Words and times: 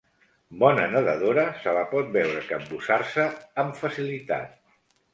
Bona 0.63 0.87
nedadora, 0.93 1.43
se 1.67 1.75
la 1.79 1.85
pot 1.93 2.11
veure 2.17 2.43
capbussar-se 2.49 3.31
amb 3.67 3.81
facilitat. 3.87 4.61